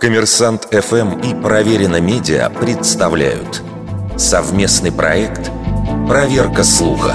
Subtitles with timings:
[0.00, 3.62] Коммерсант ФМ и Проверено Медиа представляют
[4.16, 5.50] совместный проект
[6.06, 7.14] «Проверка слуха».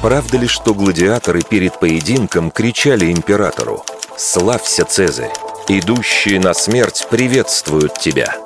[0.00, 3.84] Правда ли, что гладиаторы перед поединком кричали императору
[4.16, 5.32] «Славься, Цезарь!
[5.68, 8.36] Идущие на смерть приветствуют тебя!»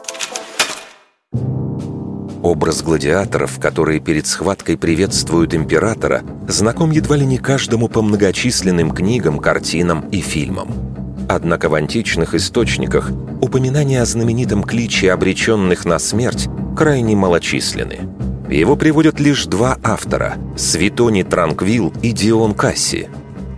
[2.42, 9.38] Образ гладиаторов, которые перед схваткой приветствуют императора, знаком едва ли не каждому по многочисленным книгам,
[9.38, 10.87] картинам и фильмам.
[11.28, 13.10] Однако в античных источниках
[13.42, 18.08] упоминания о знаменитом кличе обреченных на смерть крайне малочисленны.
[18.48, 23.08] Его приводят лишь два автора– Светоний Транквил и Дион Касси.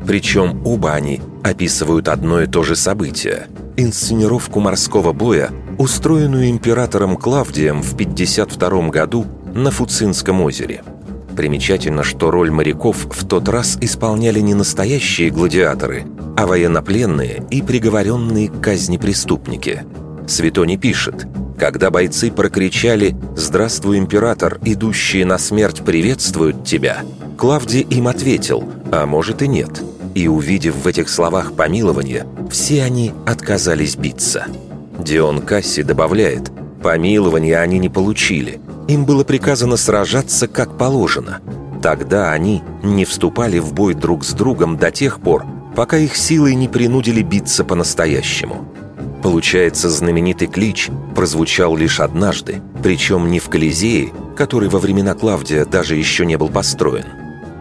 [0.04, 3.46] Причем оба они описывают одно и то же событие–
[3.76, 10.82] инсценировку морского боя, устроенную императором Клавдием в 52 году на Фуцинском озере.
[11.40, 16.04] Примечательно, что роль моряков в тот раз исполняли не настоящие гладиаторы,
[16.36, 19.84] а военнопленные и приговоренные к казни преступники.
[20.28, 21.26] Светоний пишет,
[21.58, 27.04] когда бойцы прокричали «Здравствуй, император, идущие на смерть приветствуют тебя»,
[27.38, 29.82] Клавдий им ответил «А может и нет».
[30.14, 34.44] И увидев в этих словах помилование, все они отказались биться.
[34.98, 36.50] Дион Касси добавляет
[36.82, 41.40] «Помилования они не получили, им было приказано сражаться как положено.
[41.82, 46.54] Тогда они не вступали в бой друг с другом до тех пор, пока их силой
[46.54, 48.66] не принудили биться по-настоящему.
[49.22, 55.96] Получается, знаменитый клич прозвучал лишь однажды, причем не в Колизее, который во времена Клавдия даже
[55.96, 57.04] еще не был построен.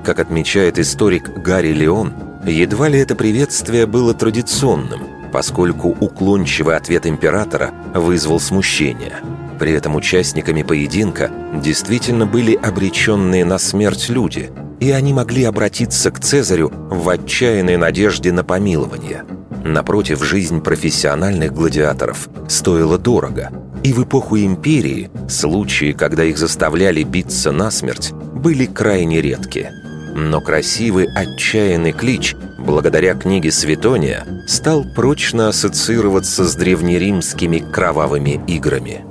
[0.03, 2.13] Как отмечает историк Гарри Леон,
[2.45, 5.02] едва ли это приветствие было традиционным,
[5.33, 9.17] поскольку уклончивый ответ императора вызвал смущение.
[9.59, 16.19] При этом участниками поединка действительно были обреченные на смерть люди– и они могли обратиться к
[16.19, 19.25] Цезарю в отчаянной надежде на помилование.
[19.63, 23.51] Напротив, жизнь профессиональных гладиаторов стоила дорого,
[23.83, 29.69] и в эпоху империи случаи, когда их заставляли биться насмерть, были крайне редки.
[30.16, 39.09] Но красивый отчаянный клич, благодаря книге Светония, стал прочно ассоциироваться с древнеримскими кровавыми играми.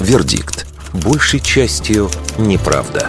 [0.00, 0.66] Вердикт.
[0.92, 3.08] Большей частью неправда.